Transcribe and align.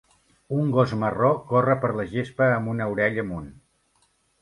Un 0.59 0.71
gos 0.77 0.95
marró 1.03 1.29
corre 1.53 1.77
per 1.85 1.93
la 2.01 2.07
gespa 2.17 2.51
amb 2.57 2.75
una 2.75 2.91
orella 2.97 3.27
amunt. 3.29 3.57